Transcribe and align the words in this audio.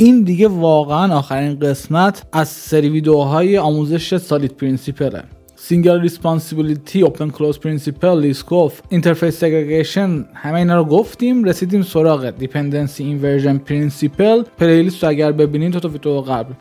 این 0.00 0.22
دیگه 0.22 0.48
واقعا 0.48 1.16
آخرین 1.16 1.58
قسمت 1.58 2.22
از 2.32 2.48
سری 2.48 2.88
ویدیوهای 2.88 3.58
آموزش 3.58 4.16
SOLID 4.16 4.56
principle 4.56 5.10
ـه. 5.10 5.22
single 5.56 6.00
responsibility 6.00 7.02
open 7.02 7.30
close 7.30 7.58
principle 7.58 8.20
Liskov 8.20 8.80
interface 8.88 9.38
segregation 9.38 10.24
همه 10.34 10.54
اینا 10.54 10.76
رو 10.76 10.84
گفتیم 10.84 11.44
رسیدیم 11.44 11.82
سراغ 11.82 12.30
dependency 12.30 13.04
inversion 13.04 13.58
principle 13.58 14.42
playlist 14.58 15.04
رو 15.04 15.10
اگر 15.10 15.32
ببینید 15.32 15.72
تو 15.72 15.80
تو 15.80 15.88
ویدیو 15.88 16.20
قبل. 16.20 16.52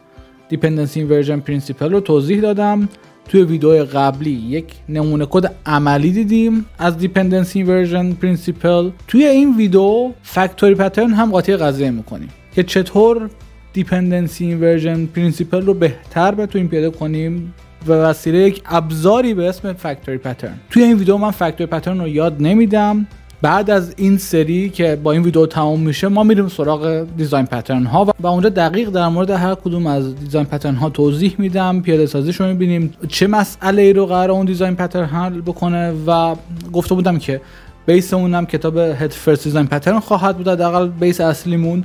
dependency 0.49 0.99
inversion 0.99 1.39
principle 1.39 1.91
رو 1.91 1.99
توضیح 1.99 2.41
دادم. 2.41 2.89
توی 3.29 3.43
ویدیو 3.43 3.85
قبلی 3.85 4.31
یک 4.31 4.73
نمونه 4.89 5.25
کد 5.29 5.55
عملی 5.65 6.11
دیدیم 6.11 6.65
از 6.79 6.97
dependency 6.97 7.59
inversion 7.59 8.11
principle 8.11 8.89
توی 9.07 9.25
این 9.25 9.57
ویدیو 9.57 10.11
factory 10.23 10.75
pattern 10.75 11.13
هم 11.13 11.31
قاطی 11.31 11.55
قضیه 11.55 11.91
می‌کنیم. 11.91 12.29
که 12.55 12.63
چطور 12.63 13.29
dependency 13.73 14.45
inversion 14.45 15.05
principle 15.05 15.65
رو 15.65 15.73
بهتر 15.73 16.35
بتونیم 16.35 16.67
پیاده 16.67 16.89
کنیم 16.89 17.53
و 17.87 17.91
وسیله 17.91 18.37
یک 18.37 18.61
ابزاری 18.65 19.33
به 19.33 19.49
اسم 19.49 19.73
factory 19.73 20.17
pattern 20.17 20.53
توی 20.69 20.83
این 20.83 20.97
ویدیو 20.97 21.17
من 21.17 21.31
factory 21.31 21.65
pattern 21.65 21.99
رو 21.99 22.07
یاد 22.07 22.35
نمیدم. 22.39 23.07
بعد 23.41 23.69
از 23.69 23.93
این 23.97 24.17
سری 24.17 24.69
که 24.69 24.95
با 25.03 25.11
این 25.11 25.21
ویدیو 25.21 25.45
تمام 25.45 25.79
میشه 25.79 26.07
ما 26.07 26.23
میریم 26.23 26.47
سراغ 26.47 27.07
design 27.17 27.45
pattern 27.45 27.85
ها 27.85 28.13
و 28.19 28.27
اونجا 28.27 28.49
دقیق 28.49 28.89
در 28.89 29.07
مورد 29.07 29.29
هر 29.29 29.55
کدوم 29.55 29.87
از 29.87 30.15
design 30.15 30.45
pattern 30.45 30.75
ها 30.75 30.89
توضیح 30.89 31.35
میدم 31.37 31.81
پیاده 31.81 32.05
سازیش 32.05 32.41
رو 32.41 32.47
می‌بینیم 32.47 32.93
چه 33.07 33.27
مسئله 33.27 33.81
ای 33.81 33.93
رو 33.93 34.05
قرار 34.05 34.31
اون 34.31 34.45
design 34.45 34.75
pattern 34.75 35.05
حل 35.05 35.41
بکنه 35.41 35.93
و 36.07 36.35
گفته 36.73 36.95
بودم 36.95 37.19
که 37.19 37.41
base 37.85 38.13
اونم 38.13 38.45
کتاب 38.45 38.77
Head 38.77 39.11
First 39.11 39.43
Design 39.43 39.67
Patterns 39.67 39.99
خواهد 39.99 40.37
بود 40.37 40.47
حداقل 40.47 40.87
base 40.87 41.21
اصلیمون 41.21 41.83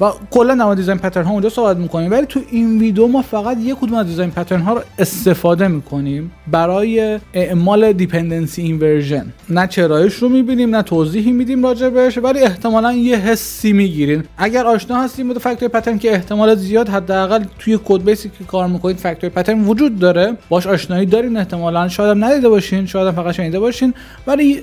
و 0.00 0.10
کلا 0.30 0.54
در 0.54 0.74
design 0.74 0.98
pattern 0.98 1.24
ها 1.24 1.32
اونجا 1.32 1.48
صحبت 1.48 1.76
می‌کنیم. 1.76 2.10
ولی 2.10 2.26
تو 2.26 2.40
این 2.50 2.78
ویدیو 2.78 3.06
ما 3.06 3.22
فقط 3.22 3.56
یک 3.60 3.76
کدوم 3.80 3.94
از 3.94 4.06
design 4.06 4.30
pattern 4.30 4.60
ها 4.60 4.72
رو 4.72 4.80
استفاده 4.98 5.68
می‌کنیم 5.68 6.32
برای 6.50 7.20
اعمال 7.34 7.92
dependency 7.92 8.62
inversion 8.62 9.26
نه 9.50 9.66
چرایش 9.66 10.14
رو 10.14 10.28
می‌بینیم 10.28 10.76
نه 10.76 10.82
توضیحی 10.82 11.32
میدیم 11.32 11.66
راجبش 11.66 12.18
ولی 12.18 12.40
احتمالا 12.40 12.92
یه 12.92 13.16
حسی 13.16 13.72
می‌گیرین. 13.72 14.24
اگر 14.38 14.66
آشنا 14.66 15.02
هستیم 15.02 15.28
با 15.28 15.34
factory 15.34 15.68
pattern 15.68 15.98
که 15.98 16.12
احتمال 16.12 16.54
زیاد 16.54 16.88
حداقل 16.88 17.44
توی 17.58 17.78
code 17.84 18.04
base 18.04 18.25
ی 18.25 18.30
که 18.38 18.44
کار 18.44 18.66
می‌کنید 18.66 18.96
factory 18.96 19.30
pattern 19.30 19.64
وجود 19.64 19.98
داره. 19.98 20.36
باش 20.48 20.66
آشنایی 20.66 21.06
دارین 21.06 21.36
احتمالا. 21.36 21.88
شاید 21.88 22.10
هم 22.10 22.24
ندیده 22.24 22.48
باشین 22.48 22.86
شاید 22.86 23.08
هم 23.08 23.14
فقط 23.14 23.34
شنیده 23.34 23.58
باشین. 23.58 23.94
ولی 24.26 24.62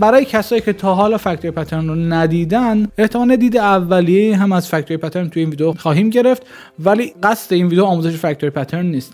برای 0.00 0.24
کسایی 0.24 0.60
که 0.60 0.72
تا 0.72 0.94
حالا 0.94 1.18
factory 1.18 1.50
pattern 1.50 1.88
رو 1.88 1.94
ندیدن 1.94 2.88
احتمال 2.98 3.36
دید 3.36 3.56
اولیه 3.56 4.36
هم 4.36 4.52
از 4.52 4.68
factory 4.74 4.96
pattern 4.96 5.30
توی 5.30 5.42
این 5.42 5.50
ویدیو 5.50 5.72
خواهیم 5.72 6.10
گرفت 6.10 6.42
ولی 6.78 7.14
قصد 7.22 7.52
این 7.52 7.66
ویدیو 7.66 7.84
آموزش 7.84 8.16
factory 8.16 8.50
pattern 8.50 8.86
نیست. 8.86 9.12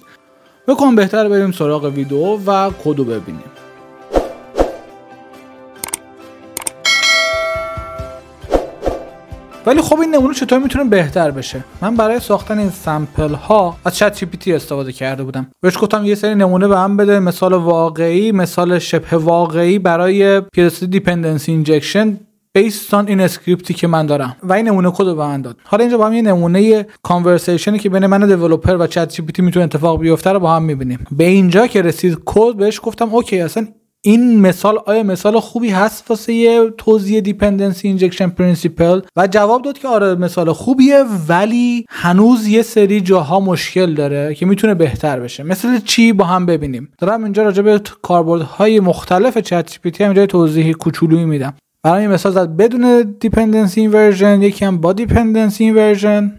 بکن 0.69 0.95
بهتر 0.95 1.29
بریم 1.29 1.53
سراغ 1.53 1.85
ویدیو 1.85 2.39
و 2.47 2.71
کدو 2.85 3.05
ببینیم. 3.05 3.51
ولی 9.67 9.81
خب 9.81 10.01
این 10.01 10.15
نمونه 10.15 10.35
چطور 10.35 10.59
می‌تونه 10.59 10.85
بهتر 10.85 11.31
بشه؟ 11.31 11.65
من 11.81 11.97
برای 11.97 12.21
ساختن 12.21 12.59
این 12.59 12.71
sample 12.71 13.35
ها 13.35 13.77
از 13.85 13.97
ChatGPT 13.97 14.53
استفاده 14.53 14.93
کرده 14.93 15.23
بودم. 15.23 15.47
بهش 15.63 15.79
گفتم 15.79 16.05
یه 16.05 16.15
سری 16.15 16.35
نمونه 16.35 16.69
بهم 16.69 16.97
بده 16.97 17.19
مثال 17.19 17.53
واقعی 17.53 18.33
مثال 18.33 18.79
شبه 18.79 19.17
واقعی 19.17 19.79
برای 19.79 20.41
پیرستی 20.41 20.87
dependency 20.87 21.53
injection 21.53 22.17
بیستان 22.55 23.09
این 23.09 23.21
script 23.21 23.67
ی 23.67 23.75
که 23.75 23.87
من 23.87 24.07
دارم 24.07 24.37
و 24.43 24.53
این 24.53 24.69
نمونه 24.69 24.91
کد 24.91 25.05
رو 25.05 25.15
به 25.15 25.27
من 25.27 25.43
داد. 25.43 25.57
حالا 25.65 25.83
اینجا 25.83 25.99
با 25.99 26.07
هم 26.07 26.13
یه 26.13 26.23
نمونه 26.23 26.87
conversation 27.03 27.73
ی 27.73 27.79
که 27.79 27.89
بین 27.89 28.07
من 28.07 28.27
developer 28.27 28.77
و 28.77 28.87
ChatGPT 28.87 29.43
می‌تونه 29.43 29.65
اتفاق 29.65 30.01
بیفته 30.01 30.31
رو 30.31 30.41
با 30.41 30.53
هم 30.53 30.63
می‌بینیم. 30.63 31.07
به 31.13 31.25
اینجا 31.25 31.67
که 31.67 31.83
رسید 31.83 32.19
کد 32.25 32.57
بهش 32.57 32.81
گفتم 32.83 33.15
okay 33.15 33.41
اصلا 33.41 33.67
این 34.03 34.41
مثال 34.41 34.79
آیا 34.87 35.03
مثال 35.03 35.41
خوبی 35.41 35.71
هست 35.71 36.11
واسه 36.11 36.33
یه 36.33 36.71
توضیح 36.79 37.21
dependency 37.21 37.89
injection 37.89 38.29
principle 38.29 39.01
و 39.17 39.27
جواب 39.27 39.63
داد 39.63 39.79
که 39.79 39.89
آره 39.89 40.15
مثال 40.15 40.53
خوبیه 40.53 41.05
ولی 41.29 41.87
هنوز 41.89 42.47
یه 42.47 42.63
سری 42.63 43.01
جاها 43.01 43.41
مشکل 43.41 43.95
داره 43.95 44.35
که 44.35 44.47
می‌تونه 44.47 44.75
بهتر 44.75 45.21
بشه. 45.21 45.43
مثل 45.43 45.79
چی؟ 45.79 46.13
با 46.13 46.25
هم 46.25 46.47
ببینیم. 46.47 46.93
دارم 46.99 47.25
اینجا 47.25 47.43
راجع 47.43 47.63
به 47.63 47.81
کاربردهای 48.03 48.81
مختلف 48.81 49.39
ChatGPT 49.39 50.05
اینجا 50.05 50.27
توضیح 50.27 50.73
کوچولویی 50.73 51.25
میدم. 51.25 51.55
برای 51.83 52.09
مثال 52.09 52.33
زد 52.33 52.57
بدون 52.57 53.17
dependency 53.21 53.81
inversion 53.81 54.43
یکی 54.43 54.65
هم 54.65 54.79
با 54.81 54.93
dependency 54.93 55.65
inversion 55.65 56.33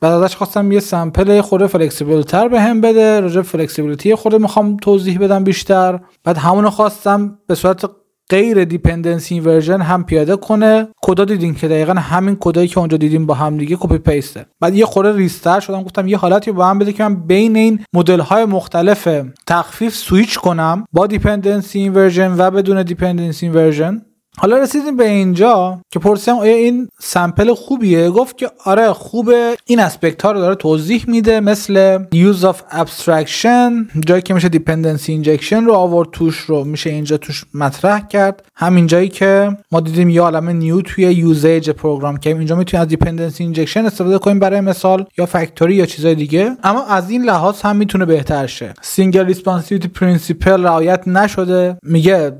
بعد 0.00 0.12
ازش 0.12 0.36
خواستم 0.36 0.72
یه 0.72 0.80
sample 0.80 1.40
خورده 1.40 1.66
flexible 1.66 2.22
تر 2.22 2.48
بهم 2.48 2.80
بده 2.80 3.20
راجع 3.20 3.42
flexibility 3.42 4.14
خورده 4.14 4.38
می‌خوام 4.38 4.76
توضیح 4.76 5.18
بدم 5.18 5.44
بیشتر. 5.44 6.00
بعد 6.24 6.38
همونو 6.38 6.70
خواستم 6.70 7.38
به 7.46 7.54
صورت 7.54 7.90
غیر 8.30 8.64
dependency 8.64 9.34
inversion 9.34 9.80
هم 9.80 10.04
پیاده 10.04 10.36
کنه. 10.36 10.88
کدا 11.02 11.24
دیدین 11.24 11.54
که 11.54 11.68
دقیقا 11.68 11.92
همین 11.92 12.36
کدایی 12.40 12.68
که 12.68 12.78
اونجا 12.78 12.96
دیدیم 12.96 13.26
با 13.26 13.34
هم 13.34 13.58
دیگه 13.58 13.76
copy 13.80 13.98
paste 13.98 14.38
ـه 14.38 14.46
بعد 14.60 14.74
یه 14.74 14.84
خورده 14.86 15.16
ریزتر 15.16 15.60
شدم 15.60 15.82
گفتم 15.82 16.08
یه 16.08 16.16
حالتی 16.16 16.52
بهم 16.52 16.78
بده 16.78 16.92
که 16.92 17.02
من 17.02 17.14
بین 17.14 17.56
این 17.56 17.84
مدل 17.92 18.20
های 18.20 18.44
مختلف 18.44 19.08
تخفیف 19.46 19.94
سویچ 19.94 20.38
کنم 20.38 20.84
با 20.92 21.06
dependency 21.06 21.78
inversion 21.78 22.34
و 22.38 22.50
بدون 22.50 22.82
dependency 22.82 23.46
inversion 23.46 24.02
حالا 24.38 24.58
رسیدیم 24.58 24.96
به 24.96 25.08
اینجا 25.08 25.80
که 25.90 25.98
پرسیدم 25.98 26.38
آیا 26.38 26.54
این 26.54 26.88
sample 27.00 27.54
خوبیه؟ 27.54 28.10
گفت 28.10 28.38
که 28.38 28.50
آره 28.64 28.92
خوبه. 28.92 29.56
این 29.66 29.80
aspect 29.80 30.22
ها 30.22 30.32
رو 30.32 30.40
داره 30.40 30.54
توضیح 30.54 31.04
میده 31.08 31.40
مثل 31.40 31.98
use 32.14 32.42
of 32.42 32.56
abstraction 32.76 34.00
جایی 34.06 34.22
که 34.22 34.34
میشه 34.34 34.48
dependency 34.48 35.24
injection 35.24 35.52
رو 35.52 35.72
آورد 35.72 36.08
توش 36.10 36.36
رو 36.36 36.64
میشه 36.64 36.90
اینجا 36.90 37.16
توش 37.16 37.44
مطرح 37.54 38.08
کرد. 38.08 38.44
همین 38.56 38.86
جایی 38.86 39.08
که 39.08 39.56
ما 39.72 39.80
دیدیم 39.80 40.08
یه 40.08 40.20
عالم 40.20 40.48
new 40.48 40.80
توی 40.80 41.04
usage 41.04 41.70
program 41.70 42.16
که 42.16 42.30
اینجا 42.30 42.56
می‌تونیم 42.56 42.86
از 42.86 42.94
dependency 42.94 43.54
injection 43.54 43.76
استفاده 43.76 44.18
کنیم 44.18 44.38
برای 44.38 44.60
مثال 44.60 45.06
یا 45.18 45.26
factory 45.26 45.74
یا 45.74 45.86
چیزای 45.86 46.14
دیگه. 46.14 46.56
اما 46.64 46.86
از 46.86 47.10
این 47.10 47.24
لحاظ 47.24 47.60
هم 47.60 47.76
می‌تونه 47.76 48.04
بهتر 48.04 48.46
شه. 48.46 48.74
Single 48.96 49.32
responsibility 49.32 49.88
principle 50.00 50.46
رعایت 50.46 51.08
نشده. 51.08 51.76
میگه 51.82 52.32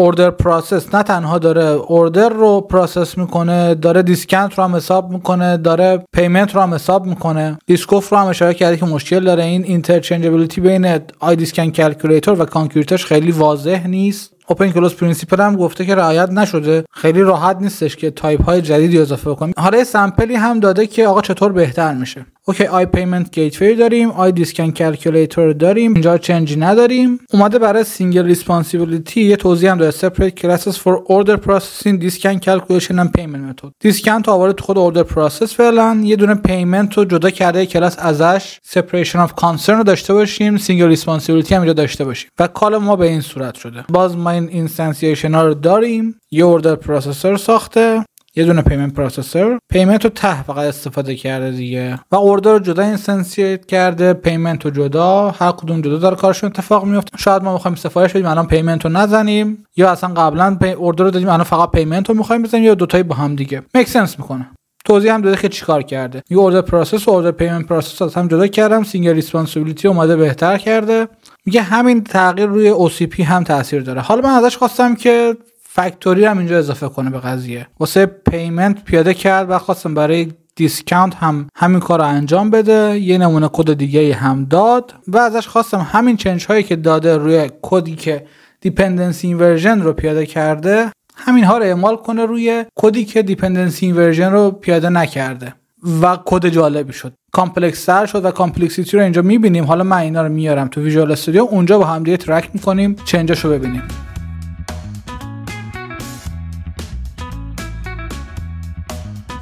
order 0.00 0.30
process 0.30 0.94
نه 0.94 1.02
تنها 1.02 1.38
داره 1.38 1.64
order 1.64 2.28
رو 2.28 2.60
process 2.60 3.18
می‌کنه 3.18 3.74
داره 3.74 4.02
discount 4.02 4.54
رو 4.54 4.64
هم 4.64 4.76
حساب 4.76 5.10
می‌کنه 5.10 5.56
داره 5.56 6.04
payment 6.12 6.54
رو 6.54 6.60
هم 6.60 6.74
حساب 6.74 7.06
می‌کنه. 7.06 7.58
Liskov 7.66 8.08
رو 8.08 8.18
هم 8.18 8.26
اشاره 8.26 8.54
کرده 8.54 8.76
که 8.76 8.86
مشکل 8.86 9.24
داره. 9.24 9.44
این 9.44 9.64
interchangeability 9.64 10.60
بین 10.60 10.98
IDiscountCalculator 11.20 12.42
و 12.42 12.44
concrete 12.44 12.92
ـش 12.92 13.04
خیلی 13.06 13.30
واضح 13.30 13.86
نیست. 13.86 14.32
open 14.48 14.70
close 14.70 14.94
principle 14.94 15.40
هم 15.40 15.56
گفته 15.56 15.86
که 15.86 15.94
رعایت 15.94 16.30
نشده. 16.30 16.84
خیلی 16.92 17.20
راحت 17.20 17.56
نیستش 17.60 17.96
که 17.96 18.10
تایپ 18.10 18.44
های 18.44 18.62
جدیدی 18.62 18.98
اضافه 18.98 19.30
بکنیم. 19.30 19.54
حالا 19.58 19.84
sample 19.84 20.27
ی 20.27 20.34
هم 20.34 20.60
داده 20.60 20.86
که 20.86 21.06
آقا 21.06 21.20
چطور 21.20 21.52
بهتر 21.52 21.94
میشه. 21.94 22.26
okay 22.46 22.64
IPaymentGateway 22.64 23.74
داریم 23.74 24.10
IDiscountCalculator 24.10 25.52
داریم 25.52 25.92
اینجا 25.92 26.18
change 26.18 26.51
ی 26.51 26.56
نداریم. 26.56 27.20
اومده 27.32 27.58
برای 27.58 27.84
single 27.84 28.24
responsibility 28.24 29.22
یه 29.22 29.36
توضیح 29.36 29.70
هم 29.70 29.78
داره 29.78 29.90
separate 29.90 30.40
classes 30.40 30.74
for 30.74 30.92
order 31.08 31.36
processing 31.46 31.98
discount 32.00 32.38
calculation 32.38 33.04
and 33.04 33.10
payment 33.18 33.62
method. 33.62 33.70
discount 33.80 34.22
تو 34.22 34.30
آورده 34.30 34.52
تو 34.52 34.64
خود 34.64 34.78
order 34.78 35.02
process 35.02 35.54
فعلا 35.54 36.00
یه 36.04 36.16
دونه 36.16 36.34
payment 36.34 36.98
رو 36.98 37.04
جدا 37.04 37.30
کرده 37.30 37.66
کلاس 37.66 37.96
ازش 37.98 38.58
separation 38.72 39.28
of 39.28 39.30
concern 39.44 39.68
رو 39.68 39.82
داشته 39.82 40.14
باشیم 40.14 40.56
single 40.56 40.86
responsibility 40.86 41.54
هم 41.54 41.60
اینجا 41.60 41.72
داشته 41.72 42.04
باشیم. 42.04 42.30
و 42.38 42.46
call 42.46 42.76
ما 42.76 42.96
به 42.96 43.08
این 43.08 43.20
صورت 43.20 43.54
شده. 43.54 43.84
باز 43.88 44.16
ما 44.16 44.30
این 44.30 44.48
instantiation 44.48 45.34
ها 45.34 45.46
رو 45.46 45.54
داریم 45.54 46.20
یه 46.30 46.44
order 46.44 46.74
processor 46.74 47.36
ساخته. 47.36 48.04
یه 48.36 48.44
دونه 48.44 48.62
payment 48.62 48.94
processor 48.94 49.58
payment 49.72 50.04
رو 50.04 50.10
ته 50.10 50.42
فقط 50.42 50.58
استفاده 50.58 51.14
کرده 51.14 51.50
دیگه. 51.50 51.98
و 52.10 52.16
order 52.16 52.52
رو 52.52 52.58
جدا 52.58 52.82
instantiate 52.82 53.66
کرده. 53.66 54.12
payment 54.12 54.64
رو 54.64 54.70
جدا. 54.70 55.30
هر 55.30 55.52
کدوم 55.52 55.80
جدا 55.80 55.96
داره 55.96 56.16
کارشون 56.16 56.50
اتفاق 56.50 56.84
میفته. 56.84 57.18
شاید 57.18 57.42
ما 57.42 57.52
می‌خوایم 57.52 57.74
سفارش 57.74 58.10
بدیم 58.10 58.26
الان 58.26 58.46
payment 58.46 58.84
رو 58.84 58.90
نزنیم. 58.90 59.64
یا 59.76 59.90
اصلا 59.90 60.14
قبلا. 60.14 60.58
order 60.76 61.04
رو 61.04 61.10
دادیم 61.10 61.28
الان 61.28 61.44
فقط 61.44 61.70
payment 61.70 62.08
رو 62.08 62.14
می‌خوایم 62.14 62.42
بزنیم 62.42 62.64
یا 62.64 62.74
دوتایی 62.74 63.02
با 63.02 63.14
هم 63.14 63.36
دیگه. 63.36 63.62
make 63.74 63.88
sense 63.88 64.18
می‌کنه. 64.18 64.50
توضیح 64.84 65.14
هم 65.14 65.20
داده 65.20 65.36
که 65.36 65.48
چیکار 65.48 65.82
کرده. 65.82 66.22
یه 66.30 66.38
order 66.38 66.60
process 66.60 67.08
و 67.08 67.10
order 67.10 67.30
payment 67.30 67.66
process 67.66 68.02
از 68.02 68.14
هم 68.14 68.28
جدا 68.28 68.46
کردم. 68.46 68.82
single 68.82 69.14
responsibility 69.14 69.88
اومده 69.88 70.16
بهتر 70.16 70.58
کرده. 70.58 71.08
میگه 71.46 71.62
همین 71.62 72.04
تغییر 72.04 72.48
روی 72.48 72.74
OCP 72.74 73.20
هم 73.20 73.44
تاثیر 73.44 73.82
داره. 73.82 74.00
حالا 74.00 74.22
من 74.22 74.44
ازش 74.44 74.56
خواستم 74.56 74.94
که 74.94 75.36
factory 75.72 76.24
هم 76.24 76.38
اینجا 76.38 76.58
اضافه 76.58 76.88
کنه 76.88 77.10
به 77.10 77.18
قضیه. 77.18 77.66
واسه 77.80 78.06
payment 78.06 78.84
پیاده 78.84 79.14
کرد 79.14 79.50
و 79.50 79.58
خواستم 79.58 79.94
برای 79.94 80.32
discount 80.56 81.14
هم 81.14 81.48
همین 81.56 81.80
کار 81.80 81.98
رو 81.98 82.04
انجام 82.04 82.50
بده 82.50 82.98
یه 82.98 83.18
نمونه 83.18 83.48
کد 83.52 83.72
دیگه 83.72 84.14
هم 84.14 84.44
داد 84.44 84.94
و 85.08 85.18
ازش 85.18 85.48
خواستم 85.48 85.86
همین 85.92 86.16
change 86.16 86.46
هایی 86.46 86.62
که 86.62 86.76
داده 86.76 87.16
روی 87.16 87.50
کدی 87.62 87.94
که 87.94 88.26
dependency 88.60 89.26
inversion 89.26 89.80
رو 89.82 89.92
پیاده 89.92 90.26
کرده 90.26 90.92
همین 91.16 91.44
ها 91.44 91.58
رو 91.58 91.64
اعمال 91.64 91.96
کنه 91.96 92.26
روی 92.26 92.64
کدی 92.74 93.04
که 93.04 93.22
dependency 93.22 93.86
inversion 93.86 94.32
رو 94.32 94.50
پیاده 94.50 94.88
نکرده 94.88 95.54
و 96.02 96.18
کد 96.24 96.46
جالبی 96.46 96.92
شد. 96.92 97.12
complex 97.32 97.84
تر 97.84 98.06
شد 98.06 98.24
و 98.24 98.30
complexity 98.30 98.96
رو 98.96 99.02
اینجا 99.02 99.22
می‌بینیم. 99.22 99.64
حالا 99.64 99.84
من 99.84 99.96
اینا 99.96 100.22
رو 100.22 100.28
میارم 100.28 100.68
تو 100.68 100.80
ویژوال 100.80 101.12
استودیو 101.12 101.42
اونجا 101.42 101.78
با 101.78 101.84
هم 101.84 102.02
دیگه 102.02 102.16
ترک 102.16 102.50
می‌کنیم 102.54 102.96
change 103.04 103.34
ش 103.34 103.44
رو 103.44 103.50
ببینیم. 103.50 103.82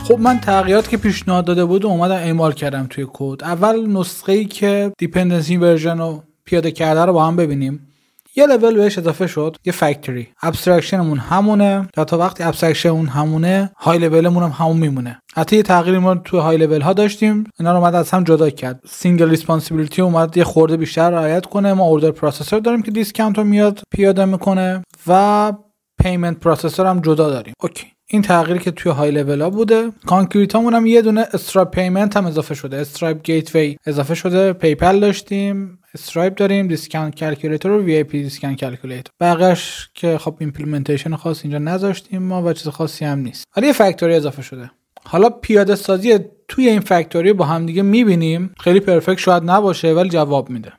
خب 0.09 0.19
من 0.19 0.41
تغییرات 0.41 0.89
که 0.89 0.97
پیشنهاد 0.97 1.45
داده 1.45 1.65
بود 1.65 1.87
اومدم 1.87 2.15
اعمال 2.15 2.53
کردم 2.53 2.87
توی 2.91 3.07
کد. 3.13 3.45
اول 3.45 3.87
نسخه 3.87 4.33
ای 4.33 4.45
که 4.45 4.93
dependency 4.99 5.57
inversion 5.57 5.99
رو 5.99 6.23
پیاده 6.45 6.71
کرده 6.71 7.05
رو 7.05 7.13
با 7.13 7.25
هم 7.25 7.37
ببینیم. 7.37 7.89
یه 8.37 8.47
لول 8.47 8.77
بهش 8.77 8.99
اضافه 8.99 9.27
شد 9.27 9.57
یه 9.65 9.73
factory 9.73 10.29
abstraction 10.43 11.03
مون 11.03 11.19
همونه. 11.19 11.89
تا 11.95 12.05
تا 12.05 12.19
وقتی 12.19 12.43
abstraction 12.43 12.93
مون 12.93 13.07
همونه 13.07 13.71
high 13.77 13.99
level 13.99 14.26
مون 14.26 14.43
هم 14.43 14.51
همون 14.51 14.77
میمونه. 14.77 15.21
حتی 15.35 15.57
یه 15.57 15.63
تغییری 15.63 15.99
ما 15.99 16.15
تو 16.15 16.41
های 16.41 16.57
لول 16.57 16.81
ها 16.81 16.93
داشتیم. 16.93 17.45
اینا 17.59 17.73
رو 17.73 17.79
اومد 17.79 17.95
از 17.95 18.11
هم 18.11 18.25
جدا 18.25 18.51
کرد. 18.51 18.81
single 18.87 19.31
responsibility 19.31 20.03
اومد 20.03 20.37
یه 20.37 20.45
خورده 20.45 20.77
بیشتر 20.77 21.11
رعایت 21.11 21.47
کنه. 21.47 21.73
ما 21.73 21.85
order 21.85 22.11
processor 22.11 22.61
داریم 22.61 22.83
که 22.83 22.91
discount 22.91 23.39
رو 23.39 23.45
میاد 23.45 23.83
پیاده 23.91 24.25
می‌کنه 24.25 24.83
و 25.07 25.53
payment 26.03 26.39
processor 26.39 26.87
هم 26.87 27.01
جدا 27.01 27.31
داریم. 27.31 27.55
okay. 27.61 27.98
این 28.11 28.23
تغییری 28.23 28.59
که 28.59 28.71
توی 28.71 28.93
های 28.93 29.11
لول 29.11 29.41
ها 29.41 29.51
بوده. 29.51 29.93
concrete 30.07 30.55
هم 30.55 30.87
یه 30.87 31.03
دونه 31.03 31.27
Stripe 31.33 31.71
payment 31.71 32.17
هم 32.17 32.27
اضافه 32.27 32.55
شده. 32.55 32.77
Stripe 32.77 33.23
gate 33.23 33.79
اضافه 33.87 34.15
شده. 34.15 34.53
PayPal 34.53 35.01
داشتیم. 35.01 35.79
Stripe 35.95 36.35
داریم. 36.35 36.69
discount 36.69 37.15
calculator 37.15 37.71
و 37.71 37.85
VIP 37.85 38.23
discount 38.23 38.59
calculator 38.59 39.11
بقیش 39.21 39.89
که 39.95 40.19
خب 40.19 40.37
implementation 40.39 41.17
خاص 41.17 41.41
اینجا 41.43 41.59
نذاشتیم 41.59 42.23
ما 42.23 42.43
و 42.43 42.53
چیز 42.53 42.69
خاصی 42.69 43.05
هم 43.05 43.19
نیست. 43.19 43.45
ولی 43.57 43.67
یه 43.67 43.73
factory 43.73 44.15
اضافه 44.15 44.43
شده. 44.43 44.71
حالا 45.05 45.31
پیاده 45.31 45.75
سازی 45.75 46.19
توی 46.49 46.69
این 46.69 46.81
factory 46.81 47.33
با 47.33 47.45
هم 47.45 47.67
دیگه 47.67 47.83
می‌بینیم. 47.83 48.55
خیلی 48.61 48.81
perfect 48.81 49.19
شاید 49.19 49.43
نباشه 49.51 49.93
ولی 49.93 50.09
جواب 50.09 50.51
میده. 50.51 50.73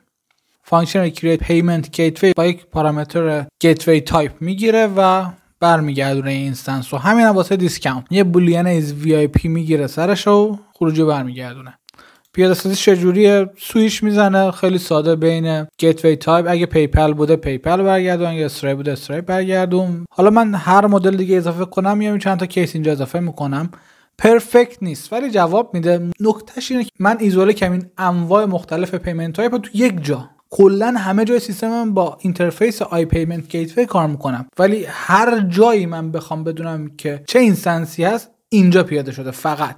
function 0.62 1.10
create 1.10 1.40
payment 1.40 1.86
gateway 1.86 2.32
با 2.36 2.46
یک 2.46 2.66
پارامتر 2.66 3.46
gateway 3.64 4.02
type 4.06 4.32
می‌گیره 4.40 4.88
و 4.96 5.26
برمیگردونه 5.60 6.30
این 6.30 6.42
instance 6.42 6.94
رو 6.94 6.98
همین 6.98 7.28
واسه 7.28 7.56
discount. 7.56 8.04
یه 8.10 8.24
boolean 8.24 8.66
is 8.66 8.92
VIP 8.92 9.48
می‌گیره 9.48 9.86
سرش 9.86 10.28
و 10.28 10.58
خروجی 10.74 11.04
برمیگردونه. 11.04 11.74
پیاده 12.32 12.54
سازی 12.54 12.74
چجوریه؟ 12.74 13.50
سویش 13.58 14.02
می‌زنه 14.02 14.50
خیلی 14.50 14.78
ساده 14.78 15.16
بین 15.16 15.66
gateway 15.78 16.16
type 16.16 16.46
اگه 16.48 16.66
PayPal 16.66 17.12
بوده 17.12 17.36
PayPal 17.36 17.82
برگردون 17.82 18.26
اگه 18.26 18.44
Stripe 18.44 18.74
بوده 18.74 18.92
Stripe 18.92 19.20
برگردون. 19.20 20.04
حالا 20.10 20.30
من 20.30 20.54
هر 20.54 20.86
مدل 20.86 21.16
دیگه 21.16 21.36
اضافه 21.36 21.64
کنم 21.64 22.02
یا 22.02 22.18
چند 22.18 22.38
تا 22.38 22.46
case 22.46 22.74
اینجا 22.74 22.92
اضافه 22.92 23.20
می‌کنم. 23.20 23.70
perfect 24.18 24.82
نیست 24.82 25.12
ولی 25.12 25.30
جواب 25.30 25.74
میده. 25.74 26.10
نکتهش 26.20 26.70
اینه 26.70 26.84
که 26.84 26.90
من 26.98 27.16
ایزوله 27.20 27.52
کردم 27.52 27.76
این 27.76 27.86
انواع 27.98 28.44
مختلف 28.44 28.94
payment 28.94 29.36
type 29.36 29.56
تو 29.56 29.70
یک 29.74 30.04
جا 30.04 30.30
کلا 30.50 30.94
همه 30.98 31.24
جای 31.24 31.40
سیستمم 31.40 31.94
با 31.94 32.18
interface 32.20 32.82
IPaymentGateway 32.82 33.86
کار 33.86 34.06
می‌کنم. 34.06 34.46
ولی 34.58 34.84
هر 34.88 35.40
جایی 35.40 35.86
من 35.86 36.12
بخوام 36.12 36.44
بدونم 36.44 36.90
که 36.96 37.22
چه 37.26 37.38
instance 37.38 37.97
ی 37.97 38.04
هست 38.04 38.30
اینجا 38.48 38.82
پیاده 38.82 39.12
شده 39.12 39.30
فقط. 39.30 39.76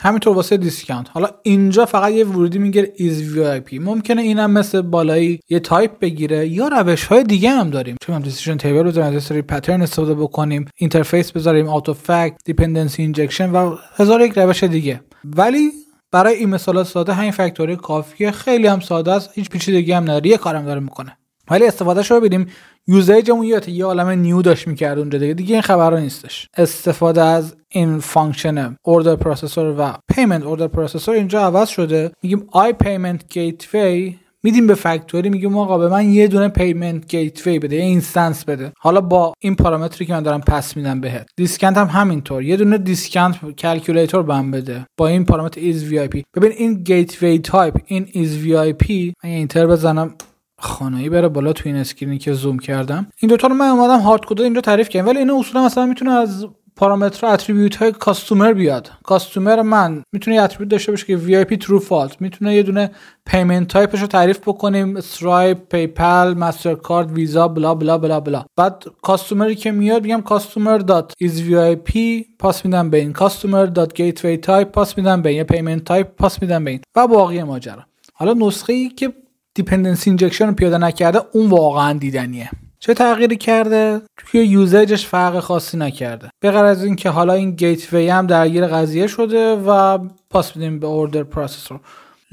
همینطور 0.00 0.36
واسه 0.36 0.56
discount 0.56 1.06
حالا 1.10 1.28
اینجا 1.42 1.86
فقط 1.86 2.12
یه 2.12 2.24
ورودی 2.24 2.58
می‌گیره 2.58 2.92
is 2.96 3.32
VIP. 3.32 3.78
ممکنه 3.78 4.22
اینم 4.22 4.50
مثل 4.50 4.82
بالایی 4.82 5.40
یه 5.48 5.60
تایپ 5.60 5.98
بگیره 5.98 6.48
یا 6.48 6.68
روش 6.68 7.04
های 7.04 7.24
دیگه 7.24 7.50
هم 7.50 7.70
داریم. 7.70 7.96
چون 8.02 8.16
هم 8.16 8.22
decision 8.22 8.56
table 8.56 8.82
بزنیم 8.82 9.16
از 9.16 9.22
سری 9.22 9.42
pattern 9.42 9.82
استفاده 9.82 10.14
بکنیم 10.14 10.64
interface 10.76 11.32
بذاریم 11.32 11.68
Autofac 11.68 12.36
dependency 12.44 13.02
injection 13.02 13.50
و 13.50 13.76
هزار 13.96 14.20
یک 14.20 14.32
روش 14.38 14.64
دیگه. 14.64 15.00
ولی 15.24 15.70
برای 16.12 16.34
این 16.34 16.48
مثالات 16.48 16.86
ساده 16.86 17.14
همین 17.14 17.30
factory 17.30 17.76
کافیه. 17.76 18.30
خیلی 18.30 18.66
هم 18.66 18.80
ساده 18.80 19.12
است. 19.12 19.30
هیچ 19.34 19.50
پیچیدگی 19.50 19.92
هم 19.92 20.02
نداره. 20.02 20.28
یه 20.28 20.36
کارم 20.36 20.64
داره 20.64 20.80
می‌کنه. 20.80 21.16
ولی 21.50 21.66
استفادهش 21.66 22.10
رو 22.10 22.20
ببینیم. 22.20 22.46
usage 22.86 23.22
مون 23.22 23.44
یه 23.44 23.70
یه 23.70 23.84
عالم 23.84 24.08
new 24.08 24.42
داشت 24.42 24.68
می‌کرد 24.68 24.98
اونجا 24.98 25.18
دیگه. 25.18 25.34
دیگه 25.34 25.52
این 25.54 25.62
خبرها 25.62 25.98
نیستش. 25.98 26.48
استفاده 26.56 27.22
از 27.22 27.56
این 27.68 27.98
function 27.98 28.76
order 28.82 29.16
processor 29.16 29.74
و 29.78 29.92
payment 30.14 30.44
order 30.44 30.68
processor 30.68 31.14
اینجا 31.14 31.40
عوض 31.42 31.68
شده. 31.68 32.12
میگیم 32.22 32.46
IPaymentGateway 32.52 34.18
میدیم 34.48 34.66
به 34.66 34.74
factory 34.74 35.30
میگیم 35.30 35.56
آقا 35.58 35.78
به 35.78 35.88
من 35.88 36.10
یه 36.10 36.28
دونه 36.28 36.48
payment 36.48 37.08
gateway 37.08 37.58
بده 37.58 37.76
یه 37.76 37.82
instance 37.82 38.44
بده. 38.44 38.72
حالا 38.78 39.00
با 39.00 39.32
این 39.40 39.56
پارامتری 39.56 40.06
که 40.06 40.12
من 40.12 40.22
دارم 40.22 40.40
پاس 40.40 40.76
میدم 40.76 41.00
بهت. 41.00 41.26
discount 41.36 41.76
هم 41.76 41.86
همینطور. 41.86 42.42
یه 42.42 42.56
دونه 42.56 42.78
discount 42.78 43.56
calculator 43.58 44.22
بهم 44.22 44.50
بده. 44.50 44.86
با 44.96 45.08
این 45.08 45.24
پارامتر 45.24 45.60
is 45.60 45.84
VIP. 45.84 46.24
ببین 46.36 46.52
این 46.52 46.74
gateway 46.74 47.38
type 47.38 47.80
این 47.86 48.08
is 48.12 48.36
VIP 48.36 49.12
من 49.24 49.30
enter 49.30 49.66
بزنم. 49.66 50.14
خوانایی 50.58 51.08
بره 51.08 51.28
بالا 51.28 51.52
تو 51.52 51.62
این 51.66 51.76
screen 51.76 52.12
ی 52.12 52.18
که 52.18 52.32
زوم 52.32 52.58
کردم. 52.58 53.06
این 53.20 53.28
دوتا 53.28 53.48
رو 53.48 53.54
من 53.54 53.68
اومدم 53.68 54.00
hard 54.00 54.24
code 54.26 54.40
اینجا 54.40 54.60
تعریف 54.60 54.88
کردم. 54.88 55.08
ولی 55.08 55.18
اینا 55.18 55.38
اصولا 55.38 55.64
مثلا 55.64 55.86
می‌تونه 55.86 56.10
از 56.10 56.46
پارامتر 56.78 57.26
attribute 57.26 57.76
های 57.76 57.92
customer 57.92 58.52
بیاد. 58.52 58.90
customer 59.02 59.62
من 59.62 60.02
می‌تونه 60.12 60.36
یه 60.36 60.42
attribute 60.42 60.70
داشته 60.70 60.92
باشه 60.92 61.06
که 61.06 61.16
VIP 61.16 61.56
true 61.56 61.78
false 61.78 62.20
می‌تونه 62.20 62.54
یه 62.54 62.62
دونه 62.62 62.90
payment 63.26 63.68
type 63.68 63.89
ش 63.89 64.00
رو 64.00 64.06
تعریف 64.06 64.38
بکنیم 64.38 64.96
Stripe 64.96 65.58
PayPal 65.68 66.34
MasterCard 66.34 67.12
Visa 67.12 67.48
bla 67.48 67.74
bla 67.74 67.98
bla 67.98 68.20
bla. 68.20 68.44
بعد 68.56 68.84
customer 69.02 69.48
ی 69.48 69.54
که 69.54 69.70
میاد 69.70 70.02
میگم 70.02 70.20
customer 70.20 70.78
dot 70.78 71.12
is 71.18 71.42
VIP 71.42 72.26
پاس 72.38 72.64
میدم 72.64 72.90
به 72.90 72.98
این. 72.98 73.12
customer 73.12 73.66
dot 73.66 73.94
gateway 73.94 74.36
type 74.36 74.72
پاس 74.72 74.98
میدم 74.98 75.22
به 75.22 75.28
این. 75.28 75.42
payment 75.42 75.84
type 75.84 76.16
پاس 76.16 76.42
میدم 76.42 76.64
به 76.64 76.70
این. 76.70 76.80
و 76.96 77.06
باقی 77.06 77.42
ماجرا. 77.42 77.82
حالا 78.14 78.32
نسخه 78.32 78.72
ای 78.72 78.88
که 78.88 79.12
dependency 79.54 80.10
injection 80.10 80.46
رو 80.46 80.52
پیاده 80.52 80.78
نکرده 80.78 81.20
اون 81.32 81.50
واقعا 81.50 81.92
دیدنیه. 81.92 82.50
چه 82.80 82.94
تغییری 82.94 83.36
کرده؟ 83.36 84.02
توی 84.16 84.46
usage 84.46 84.89
ش 84.89 85.06
فرق 85.06 85.40
خاصی 85.40 85.76
نکرده. 85.76 86.30
به 86.40 86.50
غیر 86.50 86.64
از 86.64 86.84
اینکه 86.84 87.10
حالا 87.10 87.32
این 87.32 87.50
gateway 87.50 88.08
هم 88.08 88.26
درگیر 88.26 88.66
قضیه 88.66 89.06
شده 89.06 89.54
و 89.54 89.98
پاس 90.30 90.56
میدیم 90.56 90.78
به 90.78 90.86
order 90.86 91.22
processor 91.22 91.80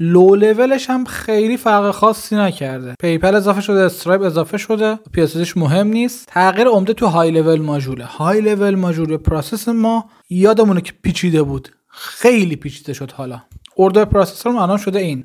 low 0.00 0.34
level 0.34 0.74
ش 0.74 0.90
هم 0.90 1.04
خیلی 1.04 1.56
فرق 1.56 1.90
خاصی 1.90 2.36
نکرده. 2.36 2.94
PayPal 3.00 3.34
اضافه 3.34 3.60
شده 3.60 3.80
Stripe 3.80 4.22
اضافه 4.22 4.58
شده. 4.58 4.98
پیاسش 5.12 5.56
مهم 5.56 5.86
نیست. 5.86 6.26
تغییر 6.28 6.68
عمده 6.68 6.92
تو 6.92 7.06
high 7.06 7.30
level 7.30 7.60
module 7.60 7.93
ه. 7.93 8.04
high 8.04 8.40
level 8.40 8.74
module 8.74 9.16
process 9.16 9.68
ما 9.68 10.10
یادمونه 10.30 10.80
که 10.80 10.92
پیچیده 11.02 11.42
بود. 11.42 11.68
خیلی 11.88 12.56
پیچیده 12.56 12.92
شد 12.92 13.12
حالا. 13.12 13.42
order 13.74 14.04
processor 14.04 14.56
الان 14.56 14.78
شده 14.78 14.98
این. 14.98 15.24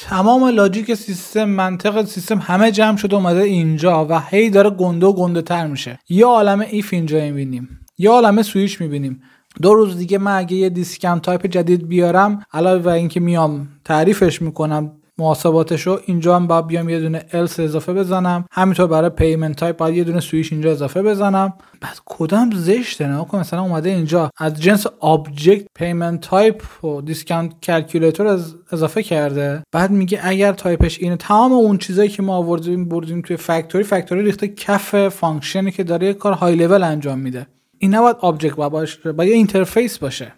تمام 0.00 0.44
logic 0.44 0.94
سیستم 0.94 1.44
منطق 1.44 2.04
سیستم 2.04 2.38
همه 2.38 2.70
جمع 2.70 2.96
شده 2.96 3.16
اومده 3.16 3.40
اینجا 3.40 4.06
و 4.10 4.20
هی 4.20 4.50
داره 4.50 4.70
گنده 4.70 5.06
و 5.06 5.12
گنده 5.12 5.42
تر 5.42 5.66
میشه. 5.66 5.98
یه 6.08 6.26
عالم 6.26 6.60
if 6.60 6.92
اینجا 6.92 7.20
می‌بینیم. 7.20 7.80
یه 7.98 8.10
عالم 8.10 8.42
سویچ 8.42 8.80
می‌بینیم. 8.80 9.22
دو 9.62 9.74
روز 9.74 9.96
دیگه 9.96 10.18
من 10.18 10.36
اگه 10.36 10.56
یه 10.56 10.68
discount 10.68 11.22
type 11.22 11.46
جدید 11.46 11.88
بیارم 11.88 12.42
علاوه 12.52 12.82
بر 12.82 12.92
اینکه 12.92 13.20
میام 13.20 13.68
تعریفش 13.84 14.42
می‌کنم 14.42 14.92
محاسباتش 15.18 15.82
رو 15.82 16.00
اینجا 16.06 16.36
هم 16.36 16.46
باید 16.46 16.66
بیام 16.66 16.88
یه 16.88 17.00
دونه 17.00 17.24
else 17.30 17.60
اضافه 17.60 17.92
بزنم. 17.92 18.44
همینطور 18.50 18.86
برای 18.86 19.10
payment 19.10 19.56
type 19.56 19.76
باید 19.76 19.96
یه 19.96 20.04
دونه 20.04 20.20
سویش 20.20 20.52
اینجا 20.52 20.70
اضافه 20.70 21.02
بزنم. 21.02 21.52
بعد 21.80 21.98
کدم 22.06 22.50
زشته 22.54 23.06
نه؟ 23.06 23.26
مثلا 23.32 23.62
اومده 23.62 23.90
اینجا. 23.90 24.30
از 24.36 24.60
جنس 24.60 24.86
object 25.00 25.66
payment 25.74 26.20
type 26.20 26.84
و 26.84 27.00
discount 27.00 27.60
calculator 27.62 28.40
اضافه 28.72 29.02
کرده. 29.02 29.62
بعد 29.72 29.90
میگه 29.90 30.20
اگر 30.22 30.52
تایپش 30.52 30.98
اینه 30.98 31.16
تمام 31.16 31.52
اون 31.52 31.78
چیزایی 31.78 32.08
که 32.08 32.22
ما 32.22 32.36
آوردیم 32.36 32.88
بردیم 32.88 33.22
توی 33.22 33.36
factory 33.36 33.84
factory 33.84 34.22
ریخته 34.22 34.48
کف 34.48 35.08
function 35.08 35.63
ی 35.63 35.70
که 35.70 35.84
داره 35.84 36.06
یه 36.06 36.14
کار 36.14 36.32
های 36.32 36.56
لول 36.56 36.82
انجام 36.82 37.18
میده. 37.18 37.46
این 37.78 37.94
نباید 37.94 38.16
object 38.20 38.56
باشه 38.56 39.12
باید 39.12 39.32
interface 39.32 39.98
باشه. 39.98 40.32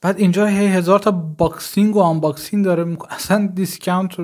بعد 0.00 0.18
اینجا 0.18 0.46
هی 0.46 0.66
هزار 0.66 0.98
تا 0.98 1.10
boxing 1.10 1.96
و 1.96 2.00
unboxing 2.00 2.64
داره 2.64 2.84
می‌کنه. 2.84 3.14
اصلا 3.14 3.50
discount 3.54 4.16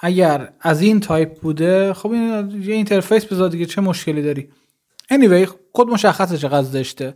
اگر 0.00 0.52
از 0.60 0.82
این 0.82 1.00
تایپ 1.00 1.40
بوده 1.40 1.92
خب 1.94 2.10
این 2.10 2.50
یه 2.62 2.74
interface 2.74 3.24
بذار 3.24 3.48
دیگه 3.48 3.66
چه 3.66 3.80
مشکلی 3.80 4.22
داری؟ 4.22 4.48
Anyway 5.12 5.48
کد 5.72 5.86
مشخصه 5.86 6.38
چقدر 6.38 6.70
داشته 6.70 7.14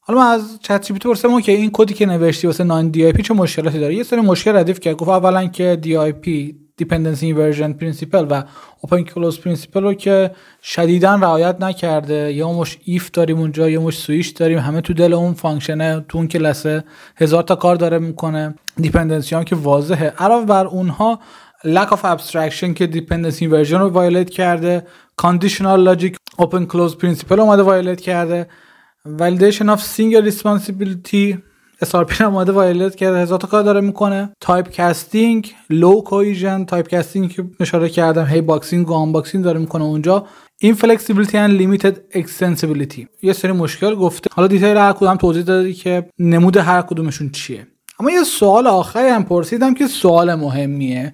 حالا 0.00 0.20
من 0.20 0.26
از 0.26 0.58
ChatGPT 0.62 1.42
که 1.42 1.52
این 1.52 1.70
کدی 1.72 1.94
که 1.94 2.06
نوشتی 2.06 2.46
واسه 2.46 2.64
non 2.64 2.88
DIP 2.88 3.22
چه 3.22 3.34
مشکلاتی 3.34 3.78
داره؟ 3.80 3.94
یه 3.94 4.02
سری 4.02 4.20
مشکل 4.20 4.56
ردیف 4.56 4.80
کرد. 4.80 4.96
گفت 4.96 5.08
اولا 5.08 5.46
که 5.46 5.78
DIP 5.82 6.67
dependency 6.78 7.26
inversion 7.26 7.72
principle 7.72 8.26
و 8.30 8.42
open 8.80 9.02
close 9.02 9.40
principle 9.40 9.82
رو 9.82 9.94
که 9.94 10.30
شدیدا 10.62 11.14
رعایت 11.14 11.56
نکرده. 11.60 12.32
یا 12.32 12.52
مش 12.52 12.78
if 12.84 13.10
داریم 13.10 13.38
اونجا 13.38 13.70
یا 13.70 13.80
مش 13.80 13.98
سویش 13.98 14.28
داریم. 14.28 14.58
همه 14.58 14.80
تو 14.80 14.92
دل 14.92 15.12
اون 15.12 15.34
function 15.34 15.96
ه 15.96 16.04
تو 16.08 16.18
اون 16.18 16.28
کلاسه 16.28 16.84
هزار 17.16 17.42
تا 17.42 17.56
کار 17.56 17.76
داره 17.76 17.98
می‌کنه. 17.98 18.54
dependency 18.76 19.34
هم 19.34 19.44
که 19.44 19.56
واضحه. 19.56 20.12
علاوه 20.18 20.46
بر 20.46 20.66
اونها 20.66 21.20
lack 21.64 21.88
of 21.88 22.02
abstraction 22.02 22.74
که 22.74 22.86
dependency 22.86 23.44
inversion 23.44 23.78
رو 23.78 23.88
violate 23.88 24.30
کرده. 24.30 24.86
conditional 25.22 25.78
logic 25.88 26.14
open 26.42 26.66
close 26.72 26.94
principle 27.02 27.38
اومده 27.38 27.62
violate 27.62 28.00
کرده. 28.00 28.46
violation 29.18 29.66
of 29.74 29.80
single 29.96 30.24
responsibility 30.30 31.38
SRP 31.84 32.20
رو 32.20 32.26
اومده 32.26 32.52
violate 32.52 32.94
کرده 32.94 33.18
هزار 33.18 33.38
تا 33.38 33.48
کار 33.48 33.62
داره 33.62 33.80
می‌کنه. 33.80 34.32
type 34.40 34.76
casting 34.76 35.54
low 35.70 36.00
cohesion 36.00 36.64
type 36.64 36.90
casting 36.90 37.32
که 37.32 37.44
اشاره 37.60 37.88
کردم. 37.88 38.24
هی 38.24 38.40
boxing 38.40 38.90
و 38.90 38.94
unboxing 38.94 39.44
داره 39.44 39.58
می‌کنه 39.58 39.84
اونجا. 39.84 40.26
inflexibility 40.60 41.38
and 41.38 41.50
limited 41.50 41.96
extensibility 42.12 43.08
یه 43.22 43.32
سری 43.32 43.52
مشکل 43.52 43.94
گفته. 43.94 44.30
حالا 44.32 44.48
detail 44.48 44.76
هر 44.76 44.92
کدوم 44.92 45.16
توضیح 45.16 45.42
دادی 45.42 45.74
که 45.74 46.08
نمود 46.18 46.56
هر 46.56 46.82
کدومشون 46.82 47.30
چیه. 47.30 47.66
اما 48.00 48.10
یه 48.10 48.22
سوال 48.22 48.66
آخری 48.66 49.08
هم 49.08 49.24
پرسیدم 49.24 49.74
که 49.74 49.86
سوال 49.86 50.34
مهمیه. 50.34 51.12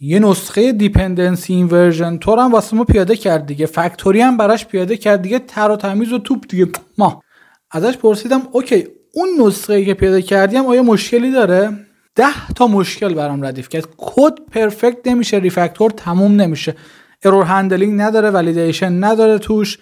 یه 0.00 0.18
نسخه 0.18 0.72
dependency 0.72 1.54
inversion 1.54 2.16
تو 2.16 2.36
هم 2.36 2.52
واسه 2.52 2.76
ما 2.76 2.84
پیاده 2.84 3.16
کرد 3.16 3.46
دیگه. 3.46 3.66
factory 3.66 4.20
هم 4.20 4.36
براش 4.36 4.66
پیاده 4.66 4.96
کرد 4.96 5.22
دیگه. 5.22 5.38
تر 5.38 5.70
و 5.70 5.76
تمیز 5.76 6.12
و 6.12 6.18
توپ 6.18 6.44
دیگه. 6.48 6.66
ما 6.98 7.22
ازش 7.70 7.96
پرسیدم 7.96 8.42
okay 8.52 8.86
اون 9.14 9.28
نسخه 9.46 9.84
که 9.84 9.94
پیدا 9.94 10.20
کردیم 10.20 10.66
آیا 10.66 10.82
مشکلی 10.82 11.32
داره؟ 11.32 11.70
ده 12.14 12.52
تا 12.56 12.66
مشکل 12.66 13.14
برام 13.14 13.44
ردیف 13.44 13.68
کرد. 13.68 13.88
کد 13.96 14.32
perfect 14.52 15.06
نمیشه 15.06 15.36
refactor 15.36 15.90
تموم 15.90 16.40
نمیشه. 16.40 16.76
error 17.24 17.44
handling 17.44 18.00
نداره 18.00 18.30
validation 18.30 19.04
نداره 19.04 19.38
توش. 19.38 19.78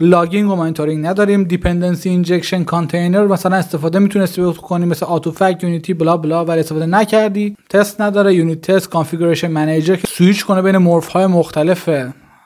logging 0.00 0.50
و 0.50 0.54
مانیتورینگ 0.54 1.06
نداریم. 1.06 1.44
dependency 1.44 2.08
injection 2.08 2.64
container 2.64 3.26
مثلا 3.26 3.56
استفاده 3.56 3.98
می‌تونستی 3.98 4.52
کنی 4.52 4.86
مثل 4.86 5.06
Autofac 5.06 5.58
Unity 5.62 5.94
blah 5.94 6.16
blah 6.16 6.44
ولی 6.44 6.60
استفاده 6.60 6.86
نکردی. 6.86 7.56
تست 7.70 8.00
نداره. 8.00 8.34
unit 8.34 8.60
test 8.60 8.88
configuration 8.88 9.48
manager 9.48 9.96
که 9.96 10.08
سویچ 10.08 10.44
کنه 10.44 10.62
بین 10.62 10.76
مورف 10.76 11.08
های 11.08 11.26
مختلف 11.26 11.90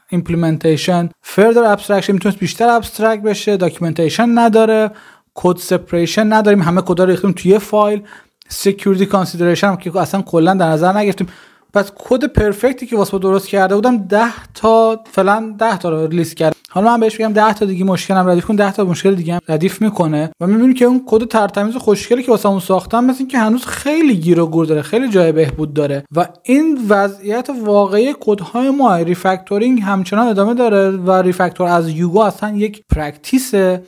implementation 0.09 1.09
further 1.23 1.65
abstraction 1.65 2.13
می‌تونست 2.13 2.39
بیشتر 2.39 2.69
abstract 2.69 3.23
بشه. 3.23 3.57
documentation 3.57 4.39
نداره. 4.39 4.91
کد 5.35 5.57
separation 5.57 6.33
نداریم. 6.33 6.63
همه 6.63 6.83
کدا 6.83 7.05
رو 7.05 7.11
ریختیم 7.11 7.33
توی 7.33 7.59
فایل. 7.59 8.03
security 8.49 9.07
consideration 9.07 9.77
که 9.77 9.99
اصلا 9.99 10.23
کلا 10.23 10.55
در 10.55 10.69
نظر 10.69 10.93
نگرفتیم. 10.93 11.27
پس 11.75 11.93
کد 11.99 12.25
perfect 12.25 12.79
ی 12.79 12.87
که 12.87 12.97
واسه 12.97 13.19
درست 13.19 13.49
کرده 13.49 13.75
بودم 13.75 13.97
10 13.97 14.25
تا 14.55 15.01
فلان 15.13 15.57
10 15.57 15.79
تا 15.79 15.89
رو 15.89 16.07
release 16.07 16.35
کرد. 16.35 16.57
حالا 16.71 16.91
من 16.91 17.01
بهش 17.01 17.21
میگم 17.21 17.33
10 17.33 17.55
تا 17.55 17.65
دیگه 17.65 17.85
مشکلم 17.85 18.29
ردیف 18.29 18.45
کن. 18.45 18.57
10 18.57 18.73
تا 18.73 18.85
مشکل 18.85 19.15
دیگه 19.15 19.35
هم 19.35 19.41
ردیف 19.49 19.83
می‌کنه. 19.83 20.31
و 20.41 20.47
می‌بینیم 20.47 20.75
که 20.75 20.85
اون 20.85 21.03
کد 21.07 21.29
تر 21.29 21.45
تمیز 21.45 21.77
خوشگلی 21.77 22.23
که 22.23 22.31
واسمون 22.31 22.61
ساختم 22.61 23.05
مثل 23.05 23.27
که 23.27 23.39
هنوز 23.39 23.65
خیلی 23.67 24.17
گیر 24.17 24.41
و 24.41 24.47
گور 24.47 24.67
داره 24.67 24.83
خیلی 24.83 25.09
جای 25.09 25.33
بهبود 25.33 25.75
داره. 25.75 26.05
و 26.17 26.27
این 26.43 26.79
وضعیت 26.89 27.51
واقعی 27.65 28.15
کدهای 28.21 28.71
ما 28.71 28.97
refactoring 28.97 29.81
همچنان 29.83 30.27
ادامه 30.27 30.55
داره 30.55 30.91
و 30.91 31.13
refactor 31.13 31.69
as 31.69 31.89
you 31.89 32.08
go 32.08 32.21
اصلا 32.21 32.57
یک 32.57 32.83
practice 32.95 33.73
ه 33.73 33.83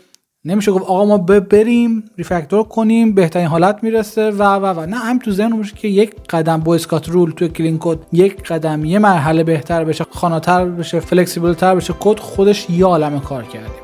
نمیشه 0.45 0.73
گفت 0.73 0.85
آقا 0.85 1.05
ما 1.05 1.19
بریم 1.19 2.05
refactor 2.19 2.63
کنیم 2.63 3.15
بهترین 3.15 3.47
حالت 3.47 3.79
می‌رسه 3.83 4.31
و 4.31 4.43
و 4.43 4.81
و. 4.81 4.87
نه 4.87 4.97
هم 4.97 5.19
تو 5.19 5.31
ذهن 5.31 5.63
که 5.63 5.89
یک 5.89 6.15
قدم 6.31 6.61
با 6.61 6.75
scout 6.75 7.09
rule 7.09 7.31
توی 7.31 7.49
clean 7.49 7.79
code 7.81 7.99
یک 8.13 8.43
قدم 8.43 8.85
یه 8.85 8.99
مرحله 8.99 9.45
بهتر 9.45 9.85
بشه 9.85 10.05
خواناتر 10.11 10.65
بشه 10.65 11.01
flexible 11.01 11.53
تر 11.55 11.75
بشه. 11.75 11.95
کد 12.01 12.19
خودش 12.19 12.71
یه 12.71 12.85
عالم 12.85 13.21
کار 13.21 13.43
کردیم 13.43 13.83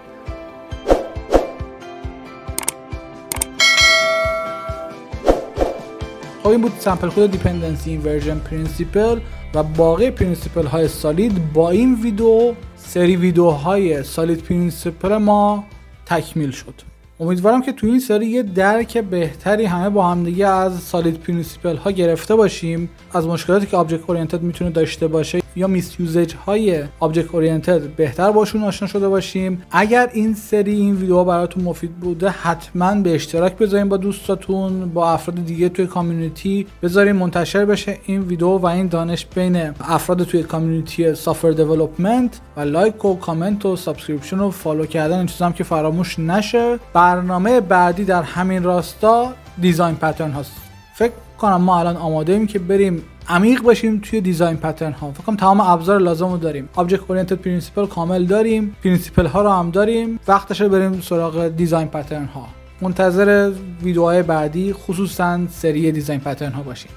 خب 6.42 6.48
این 6.48 6.60
بود 6.60 6.72
sample 6.78 7.08
خود 7.08 7.30
dependency 7.30 7.90
inversion 7.90 8.38
principle 8.38 9.18
و 9.54 9.62
باقی 9.62 10.10
principle 10.10 10.66
های 10.66 10.88
SOLID. 10.88 11.52
با 11.52 11.70
این 11.70 11.94
ویدیو 11.94 12.54
سری 12.76 13.16
ویدیوهای 13.16 14.02
SOLID 14.02 14.42
principle 14.42 15.16
ما 15.16 15.64
تکمیل 16.08 16.50
شد. 16.50 16.74
امیدوارم 17.20 17.62
که 17.62 17.72
تو 17.72 17.86
این 17.86 18.00
سری 18.00 18.26
یه 18.26 18.42
درک 18.42 18.98
بهتری 18.98 19.64
همه 19.64 19.90
با 19.90 20.06
همدیگه 20.06 20.46
از 20.46 20.80
SOLID 20.80 21.20
principle 21.20 21.76
ها 21.76 21.90
گرفته 21.90 22.36
باشیم 22.36 22.90
از 23.12 23.26
مشکلاتی 23.26 23.66
که 23.66 23.76
object 23.76 24.10
oriented 24.10 24.42
می‌تونه 24.42 24.70
داشته 24.70 25.08
باشه. 25.08 25.40
یا 25.58 25.66
misusage 25.66 26.34
های 26.34 26.84
object 27.00 27.34
oriented 27.34 27.80
بهتر 27.80 28.30
باشون 28.30 28.64
آشنا 28.64 28.88
شده 28.88 29.08
باشیم. 29.08 29.62
اگر 29.70 30.10
این 30.12 30.34
سری 30.34 30.74
این 30.74 30.96
ویدیو 30.96 31.24
براتون 31.24 31.64
مفید 31.64 31.96
بوده 31.96 32.28
حتما 32.28 32.94
به 32.94 33.14
اشتراک 33.14 33.58
بذارین 33.58 33.88
با 33.88 33.96
دوستاتون 33.96 34.88
با 34.88 35.12
افراد 35.12 35.44
دیگه 35.44 35.68
توی 35.68 35.86
community 35.86 36.66
بذارین 36.82 37.12
منتشر 37.12 37.64
بشه 37.64 37.98
این 38.06 38.20
ویدیو 38.20 38.48
و 38.48 38.66
این 38.66 38.86
دانش 38.86 39.26
بین 39.26 39.56
افراد 39.80 40.22
توی 40.22 40.42
community 40.42 41.14
software 41.14 41.50
development 41.50 42.40
و 42.56 42.60
لایک 42.60 43.04
و 43.04 43.16
کامنت 43.16 43.66
و 43.66 43.76
subscription 43.76 44.38
و 44.38 44.50
follow 44.50 44.86
کردن 44.86 45.18
این 45.40 45.52
که 45.52 45.64
فراموش 45.64 46.18
نشه. 46.18 46.78
برنامه 46.92 47.60
بعدی 47.60 48.04
در 48.04 48.22
همین 48.22 48.62
راستا 48.62 49.34
design 49.60 49.96
pattern 49.96 50.30
هست. 50.30 50.52
فکر 50.94 51.12
کنم 51.38 51.56
ما 51.56 51.78
الان 51.78 51.96
آماده 51.96 52.32
ایم 52.32 52.46
که 52.46 52.58
بریم 52.58 53.02
عمیق 53.28 53.62
باشیم 53.62 54.00
توی 54.04 54.20
design 54.20 54.56
pattern 54.56 54.92
ها. 54.92 55.12
فکر 55.12 55.36
تمام 55.36 55.60
ابزار 55.60 55.98
لازم 56.00 56.28
رو 56.28 56.36
داریم. 56.36 56.68
object 56.74 57.02
oriented 57.08 57.34
principle 57.34 57.86
کامل 57.86 58.24
داریم. 58.24 58.76
principle 58.84 59.26
ها 59.26 59.42
رو 59.42 59.50
هم 59.50 59.70
داریم. 59.70 60.20
وقتشه 60.28 60.68
بریم 60.68 61.00
سراغ 61.00 61.48
design 61.48 61.88
pattern 61.88 62.24
ها. 62.24 62.46
منتظر 62.80 63.52
ویدیوهای 63.82 64.22
بعدی 64.22 64.72
خصوصا 64.72 65.40
سری 65.50 65.92
design 65.92 66.20
pattern 66.20 66.52
ها 66.52 66.62
باشیم. 66.62 66.90